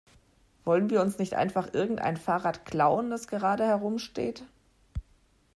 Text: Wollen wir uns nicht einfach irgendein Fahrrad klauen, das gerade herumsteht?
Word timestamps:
Wollen 0.65 0.89
wir 0.89 0.99
uns 0.99 1.19
nicht 1.19 1.35
einfach 1.35 1.75
irgendein 1.75 2.17
Fahrrad 2.17 2.65
klauen, 2.65 3.11
das 3.11 3.27
gerade 3.27 3.65
herumsteht? 3.67 4.43